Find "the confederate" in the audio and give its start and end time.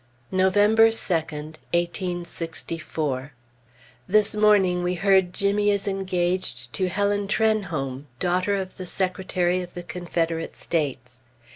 9.75-10.55